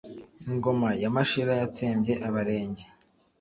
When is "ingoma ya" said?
0.49-1.09